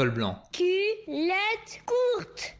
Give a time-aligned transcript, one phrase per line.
[0.00, 0.38] col blanc.
[0.52, 2.56] Culotte courte.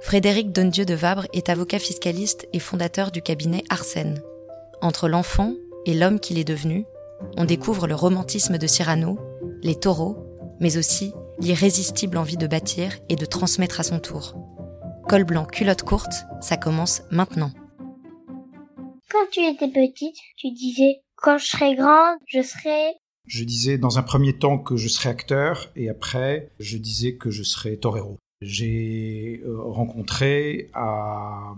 [0.00, 4.22] Frédéric Dondieu de Vabre est avocat fiscaliste et fondateur du cabinet Arsène.
[4.80, 5.52] Entre l'enfant
[5.84, 6.86] et l'homme qu'il est devenu,
[7.36, 9.18] on découvre le romantisme de Cyrano,
[9.62, 10.16] les taureaux,
[10.60, 14.34] mais aussi l'irrésistible envie de bâtir et de transmettre à son tour.
[15.10, 17.50] Col blanc, culotte courte, ça commence maintenant.
[19.10, 22.94] Quand tu étais petite, tu disais quand je serai grande, je serai.
[23.26, 27.30] Je disais dans un premier temps que je serais acteur et après je disais que
[27.30, 28.18] je serais torero.
[28.42, 31.54] J'ai euh, rencontré à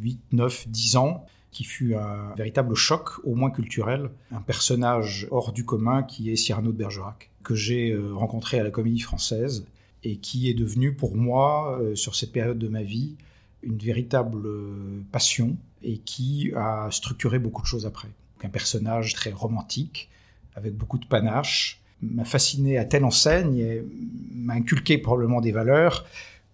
[0.00, 5.52] 8, 9, 10 ans qui fut un véritable choc, au moins culturel, un personnage hors
[5.52, 9.66] du commun qui est Cyrano de Bergerac, que j'ai euh, rencontré à la Comédie Française
[10.02, 13.16] et qui est devenu pour moi, euh, sur cette période de ma vie,
[13.62, 14.48] une véritable
[15.12, 18.08] passion et qui a structuré beaucoup de choses après.
[18.42, 20.08] Un personnage très romantique,
[20.54, 23.84] avec beaucoup de panache, m'a fasciné à telle enseigne et
[24.34, 26.04] m'a inculqué probablement des valeurs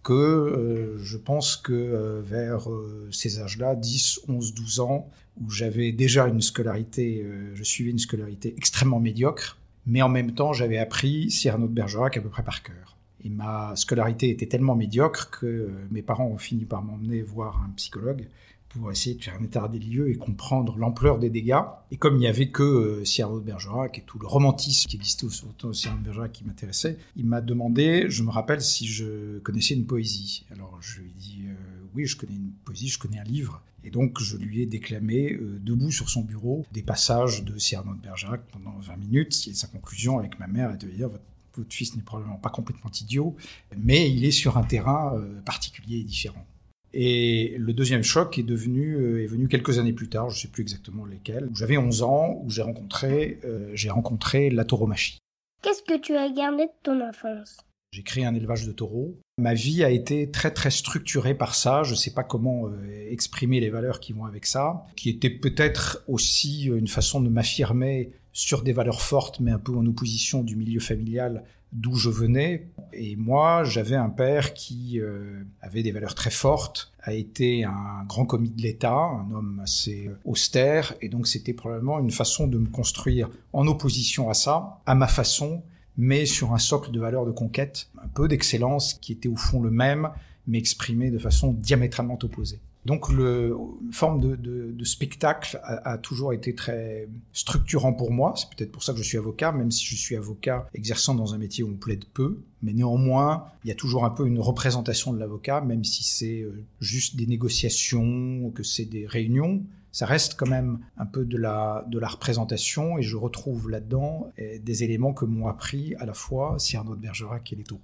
[0.08, 5.10] que euh, je pense que euh, vers euh, ces âges-là, 10, 11, 12 ans,
[5.42, 7.24] où j'avais déjà une scolarité,
[7.54, 12.16] je suivais une scolarité extrêmement médiocre, mais en même temps j'avais appris Cyrano de Bergerac
[12.16, 12.96] à peu près par cœur.
[13.24, 17.70] Et ma scolarité était tellement médiocre que mes parents ont fini par m'emmener voir un
[17.76, 18.26] psychologue
[18.68, 21.60] pour essayer de faire un état des lieux et comprendre l'ampleur des dégâts.
[21.90, 24.96] Et comme il n'y avait que euh, Cyrano de Bergerac et tout le romantisme qui
[24.96, 28.86] existait autour de Cyrano de Bergerac qui m'intéressait, il m'a demandé, je me rappelle, si
[28.86, 30.44] je connaissais une poésie.
[30.50, 31.54] Alors je lui ai dit, euh,
[31.94, 33.62] oui, je connais une poésie, je connais un livre.
[33.84, 37.94] Et donc je lui ai déclamé, euh, debout sur son bureau, des passages de Cyrano
[37.94, 39.48] de Bergerac pendant 20 minutes.
[39.48, 41.24] Et sa conclusion avec ma mère était de dire, votre
[41.58, 43.36] votre fils n'est probablement pas complètement idiot,
[43.76, 46.46] mais il est sur un terrain euh, particulier et différent.
[46.94, 50.42] Et le deuxième choc est devenu euh, est venu quelques années plus tard, je ne
[50.42, 51.48] sais plus exactement lesquels.
[51.54, 55.18] J'avais 11 ans où j'ai rencontré euh, j'ai rencontré la tauromachie.
[55.62, 57.58] Qu'est-ce que tu as gardé de ton enfance?
[57.90, 59.18] J'ai créé un élevage de taureaux.
[59.38, 61.82] Ma vie a été très très structurée par ça.
[61.82, 65.30] Je ne sais pas comment euh, exprimer les valeurs qui vont avec ça, qui était
[65.30, 70.44] peut-être aussi une façon de m'affirmer sur des valeurs fortes, mais un peu en opposition
[70.44, 72.68] du milieu familial d'où je venais.
[72.92, 78.04] Et moi, j'avais un père qui euh, avait des valeurs très fortes, a été un
[78.06, 82.58] grand commis de l'État, un homme assez austère, et donc c'était probablement une façon de
[82.58, 85.64] me construire en opposition à ça, à ma façon,
[85.96, 89.60] mais sur un socle de valeurs de conquête, un peu d'excellence qui était au fond
[89.60, 90.10] le même,
[90.46, 92.60] mais exprimé de façon diamétralement opposée.
[92.88, 93.54] Donc le
[93.92, 98.32] forme de, spectacle a, toujours été très structurant pour moi.
[98.34, 101.34] C'est peut-être pour ça que je suis avocat, même si je suis avocat exerçant dans
[101.34, 102.40] un métier où on plaide peu.
[102.62, 106.40] Mais néanmoins, il y a toujours un peu une représentation de l'avocat, même si c'est
[106.40, 109.64] euh, juste des négociations, que c'est des réunions.
[109.92, 114.82] Ça reste quand même un peu de la, représentation et je retrouve là-dedans eh, des
[114.82, 117.82] éléments que m'ont appris à la fois Cyrano de Bergerac et les taureaux.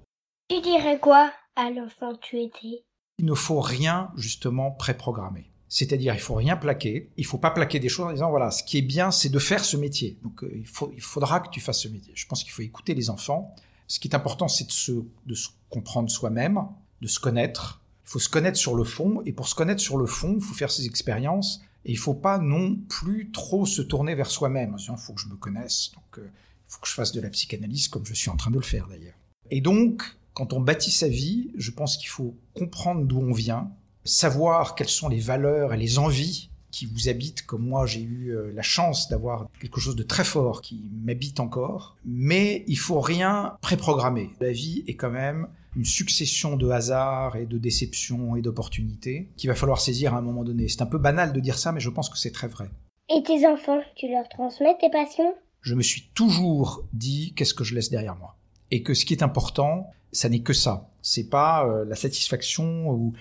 [0.48, 2.84] Tu dirais quoi à l'enfant tu étais
[3.18, 5.50] il ne faut rien justement préprogrammer.
[5.68, 7.10] C'est-à-dire, il faut rien plaquer.
[7.16, 9.38] Il faut pas plaquer des choses en disant voilà, ce qui est bien, c'est de
[9.38, 10.18] faire ce métier.
[10.22, 12.12] Donc, euh, il, faut, il faudra que tu fasses ce métier.
[12.14, 13.54] Je pense qu'il faut écouter les enfants.
[13.88, 14.92] Ce qui est important, c'est de se,
[15.26, 16.60] de se comprendre soi-même,
[17.00, 17.82] de se connaître.
[18.04, 19.22] Il faut se connaître sur le fond.
[19.26, 21.60] Et pour se connaître sur le fond, il faut faire ses expériences.
[21.84, 24.76] Et il faut pas non plus trop se tourner vers soi-même.
[24.78, 25.90] Il faut que je me connaisse.
[25.92, 28.50] Donc, euh, il faut que je fasse de la psychanalyse comme je suis en train
[28.50, 29.18] de le faire d'ailleurs.
[29.50, 33.70] Et donc, quand on bâtit sa vie, je pense qu'il faut comprendre d'où on vient,
[34.04, 38.30] savoir quelles sont les valeurs et les envies qui vous habitent, comme moi j'ai eu
[38.30, 43.00] euh, la chance d'avoir quelque chose de très fort qui m'habite encore, mais il faut
[43.00, 44.30] rien préprogrammer.
[44.40, 45.46] La vie est quand même
[45.76, 50.22] une succession de hasards et de déceptions et d'opportunités qu'il va falloir saisir à un
[50.22, 50.68] moment donné.
[50.68, 52.68] C'est un peu banal de dire ça, mais je pense que c'est très vrai.
[53.08, 55.34] Et tes enfants, tu leur transmets tes passions?
[55.60, 58.36] Je me suis toujours dit qu'est-ce que je laisse derrière moi?
[58.70, 60.90] Et que ce qui est important, ça n'est que ça.
[61.02, 63.14] C'est pas euh, la satisfaction ou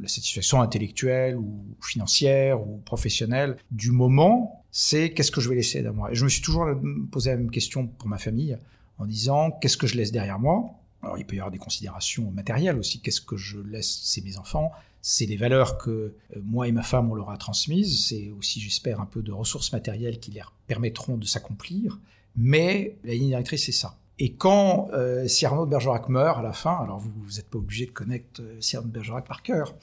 [0.00, 5.78] la satisfaction intellectuelle ou financière ou professionnelle du moment, c'est qu'est-ce que je vais laisser
[5.78, 6.12] derrière moi.
[6.12, 6.66] Et je me suis toujours
[7.10, 8.56] posé la même question pour ma famille
[8.98, 10.70] en disant qu'est-ce que je laisse derrière moi?
[11.02, 13.00] Alors il peut y avoir des considérations matérielles aussi.
[13.00, 14.70] Qu'est-ce que je laisse c'est mes enfants?
[15.02, 18.06] C'est les valeurs que euh, moi et ma femme on leur a transmises.
[18.06, 21.98] C'est aussi j'espère un peu de ressources matérielles qui leur permettront de s'accomplir.
[22.36, 23.96] Mais la ligne directrice c'est ça.
[24.22, 27.86] Et quand euh, Cyrano de Bergerac meurt à la fin, alors vous n'êtes pas obligé
[27.86, 29.74] de connaître euh, Cyrano de Bergerac par cœur,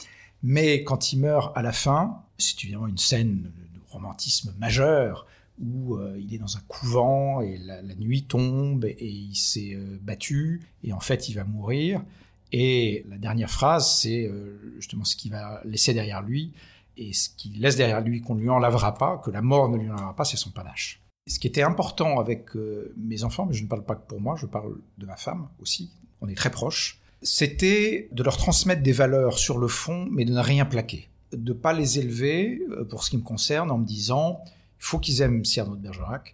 [0.44, 5.26] mais quand il meurt à la fin, c'est évidemment une scène de romantisme majeur
[5.60, 9.98] où euh, il est dans un couvent et la, nuit tombe et, il s'est euh,
[10.04, 12.04] battu et en fait il va mourir.
[12.52, 14.32] Et la dernière phrase, c'est
[14.78, 16.54] justement ce qu'il va laisser derrière lui
[16.96, 19.76] et ce qu'il laisse derrière lui qu'on ne lui enlèvera pas, que la mort ne
[19.76, 21.02] lui enlèvera pas, c'est son panache.
[21.28, 24.22] Ce qui était important avec euh, mes enfants, mais je ne parle pas que pour
[24.22, 25.92] moi, je parle de ma femme aussi,
[26.22, 30.32] on est très proches, c'était de leur transmettre des valeurs sur le fond, mais de
[30.32, 31.10] ne rien plaquer.
[31.34, 34.40] De pas les élever, euh, pour ce qui me concerne, en me disant,
[34.80, 36.34] il faut qu'ils aiment Cyrano de Bergerac,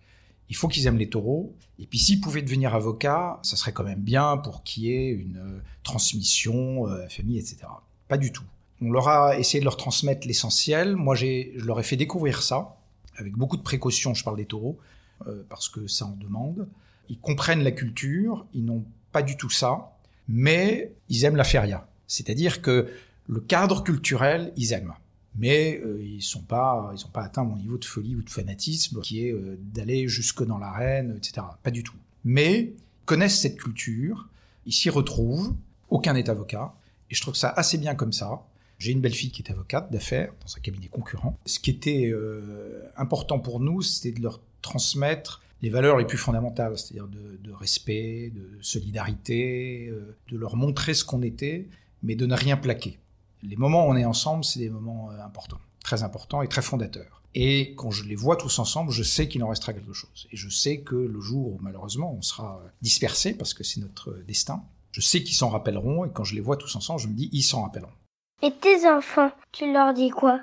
[0.49, 3.83] il faut qu'ils aiment les taureaux, et puis s'ils pouvaient devenir avocats, ça serait quand
[3.83, 7.57] même bien pour qu'il y ait une euh, transmission famille, etc.
[8.07, 8.43] Pas du tout.
[8.79, 10.95] On leur a essayé de leur transmettre l'essentiel.
[10.95, 12.75] Moi, je leur ai fait découvrir ça
[13.17, 14.77] avec beaucoup de précautions, je parle des taureaux,
[15.27, 16.67] euh, parce que ça en demande.
[17.09, 19.91] Ils comprennent la culture, ils n'ont pas du tout ça,
[20.27, 21.87] mais ils aiment la feria.
[22.07, 22.89] C'est-à-dire que
[23.27, 24.93] le cadre culturel, ils aiment.
[25.35, 28.29] Mais euh, ils sont pas, ils n'ont pas atteint mon niveau de folie ou de
[28.29, 31.47] fanatisme qui est euh, d'aller jusque dans l'arène, etc.
[31.63, 31.95] Pas du tout.
[32.23, 34.27] Mais ils connaissent cette culture,
[34.65, 35.55] ils s'y retrouvent.
[35.89, 36.73] Aucun n'est avocat,
[37.09, 38.41] et je trouve ça assez bien comme ça.
[38.83, 41.37] J'ai une belle fille qui est avocate d'affaires dans un cabinet concurrent.
[41.45, 46.17] Ce qui était euh, important pour nous, c'était de leur transmettre les valeurs les plus
[46.17, 51.69] fondamentales, c'est-à-dire de, respect, de solidarité, euh, de leur montrer ce qu'on était,
[52.01, 52.99] mais de ne rien plaquer.
[53.41, 56.61] Les moments où on est ensemble, c'est des moments euh, importants, très importants et très
[56.61, 57.21] fondateurs.
[57.35, 60.27] Et quand je les vois tous ensemble, je sais qu'il en restera quelque chose.
[60.33, 64.11] Et je sais que le jour où malheureusement on sera dispersé, parce que c'est notre
[64.27, 67.13] destin, je sais qu'ils s'en rappelleront, et quand je les vois tous ensemble, je me
[67.13, 67.87] dis, ils s'en rappelleront.
[68.45, 70.41] Et tes enfants, tu leur dis quoi?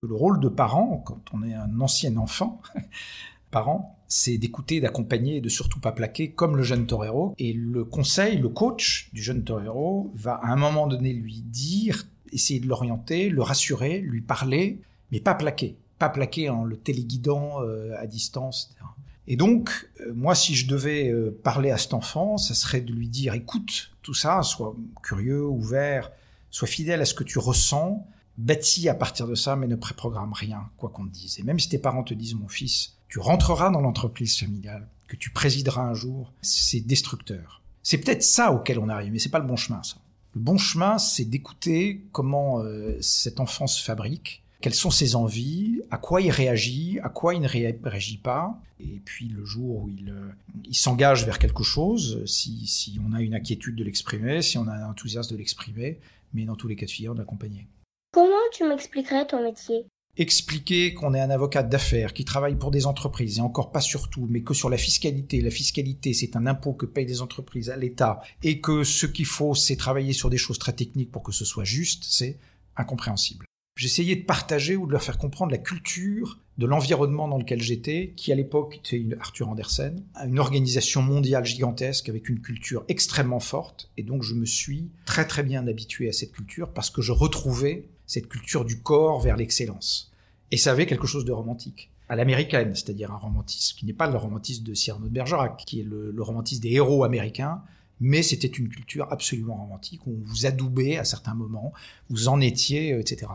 [0.00, 2.62] Le rôle de parent, quand on est un ancien enfant,
[3.50, 7.34] parent, c'est d'écouter, d'accompagner et de surtout pas plaquer comme le jeune torero.
[7.38, 12.04] Et le conseil, le coach du jeune torero va à un moment donné lui dire,
[12.32, 15.76] essayer de l'orienter, le rassurer, lui parler, mais pas plaquer.
[15.98, 18.86] Pas plaquer en le téléguidant euh, à distance, etc.
[19.26, 22.94] Et donc, euh, moi, si je devais euh, parler à cet enfant, ça serait de
[22.94, 26.10] lui dire, écoute tout ça, sois curieux, ouvert,
[26.52, 28.06] Sois fidèle à ce que tu ressens,
[28.36, 31.40] bâtis à partir de ça, mais ne préprogramme rien, quoi qu'on te dise.
[31.40, 35.16] Et même si tes parents te disent, mon fils, tu rentreras dans l'entreprise familiale, que
[35.16, 37.62] tu présideras un jour, c'est destructeur.
[37.82, 39.96] C'est peut-être ça auquel on arrive, mais c'est pas le bon chemin, ça.
[40.34, 45.80] Le bon chemin, c'est d'écouter comment euh, cet enfant se fabrique, quelles sont ses envies,
[45.90, 48.58] à quoi il réagit, à quoi il ne réagit pas.
[48.78, 50.30] Et puis le jour où il, euh,
[50.64, 54.68] il s'engage vers quelque chose, si, si on a une inquiétude de l'exprimer, si on
[54.68, 55.98] a un enthousiasme de l'exprimer,
[56.32, 57.68] mais dans tous les cas de figure, d'accompagner.
[58.12, 59.86] Comment tu m'expliquerais ton métier?
[60.18, 64.26] Expliquer qu'on est un avocat d'affaires qui travaille pour des entreprises, et encore pas surtout,
[64.28, 67.76] mais que sur la fiscalité, la fiscalité c'est un impôt que payent les entreprises à
[67.76, 71.32] l'État, et que ce qu'il faut c'est travailler sur des choses très techniques pour que
[71.32, 72.38] ce soit juste, c'est
[72.76, 73.46] incompréhensible.
[73.74, 78.12] J'essayais de partager ou de leur faire comprendre la culture de l'environnement dans lequel j'étais,
[78.16, 83.40] qui à l'époque était une Arthur Andersen, une organisation mondiale gigantesque avec une culture extrêmement
[83.40, 87.00] forte, et donc je me suis très très bien habitué à cette culture parce que
[87.00, 90.12] je retrouvais cette culture du corps vers l'excellence.
[90.50, 94.06] Et ça avait quelque chose de romantique à l'américaine, c'est-à-dire un romantisme qui n'est pas
[94.06, 97.62] le romantisme de Cyrano de Bergerac, qui est le, le romantisme des héros américains,
[98.02, 101.72] mais c'était une culture absolument romantique où on vous adoubait à certains moments,
[102.10, 103.28] vous en étiez, etc.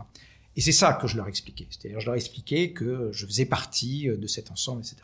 [0.56, 1.66] Et c'est ça que je leur expliquais.
[1.70, 4.96] C'est-à-dire, je leur expliquais que je faisais partie euh, de cet ensemble, etc.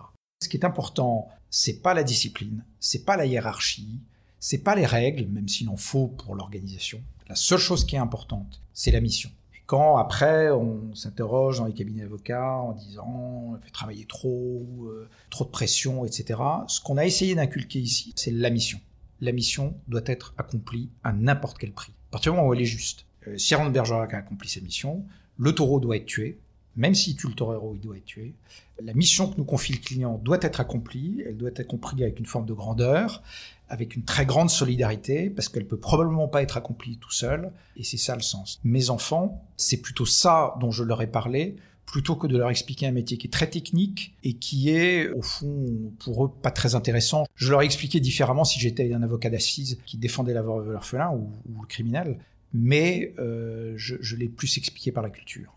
[0.43, 4.01] Ce qui est important, c'est pas la discipline, c'est pas la hiérarchie,
[4.39, 7.01] c'est pas les règles, même s'il en faut pour l'organisation.
[7.29, 9.31] La seule chose qui est importante, c'est la mission.
[9.55, 14.67] Et quand après on s'interroge dans les cabinets d'avocats en disant on fait travailler trop,
[14.89, 16.39] euh, trop de pression, etc.
[16.69, 18.79] Ce qu'on a essayé d'inculquer ici, c'est la mission.
[19.21, 21.93] La mission doit être accomplie à n'importe quel prix.
[22.11, 23.07] À partir du moment où elle est juste.
[23.27, 25.05] Euh, Cyrano Bergerac a accompli sa mission,
[25.39, 26.39] le taureau doit être tué,
[26.77, 28.35] même s'il tue le taureau, il doit être tué.
[28.83, 32.19] La mission que nous confie le client doit être accomplie, elle doit être accomplie avec
[32.19, 33.23] une forme de grandeur,
[33.69, 37.85] avec une très grande solidarité, parce qu'elle peut probablement pas être accomplie tout seul, et
[37.85, 38.61] c'est ça le sens.
[38.65, 41.57] Mes enfants, c'est plutôt ça dont je leur ai parlé,
[41.95, 45.23] plutôt que de leur expliquer un métier qui est très technique et qui est, au
[45.23, 47.25] fond, pour eux, pas très intéressant.
[47.37, 51.63] Je leur ai expliqué différemment si j'étais un avocat d'assises qui défendait l'orphelin ou, ou
[51.63, 52.19] le criminel
[52.55, 55.53] mais euh, je, l'ai plus expliqué par la culture.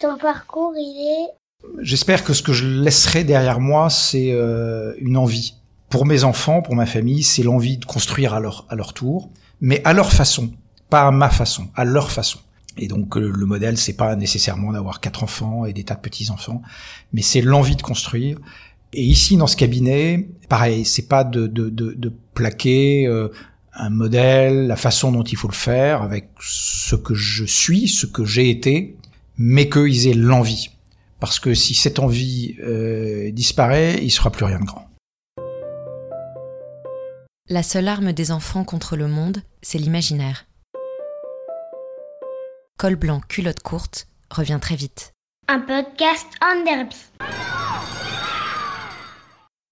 [0.00, 1.82] Ton parcours, il est...
[1.82, 5.54] J'espère que ce que je laisserai derrière moi, c'est euh, une envie.
[5.88, 9.30] Pour mes enfants, pour ma famille, c'est l'envie de construire à leur, à leur tour,
[9.60, 10.50] mais à leur façon,
[10.88, 12.38] pas à ma façon, à leur façon.
[12.78, 16.00] Et donc euh, le modèle, c'est pas nécessairement d'avoir quatre enfants et des tas de
[16.00, 16.62] petits enfants,
[17.12, 18.38] mais c'est l'envie de construire.
[18.92, 23.28] Et ici, dans ce cabinet, pareil, c'est pas de, de, de, de plaquer euh,
[23.74, 28.06] un modèle, la façon dont il faut le faire, avec ce que je suis, ce
[28.06, 28.96] que j'ai été,
[29.36, 30.70] mais qu'ils aient l'envie.
[31.20, 34.88] Parce que si cette envie euh, disparaît, il ne sera plus rien de grand.
[37.48, 40.46] La seule arme des enfants contre le monde, c'est l'imaginaire.
[42.80, 45.12] Col blanc, culotte courte revient très vite.
[45.48, 46.96] Un podcast en derby.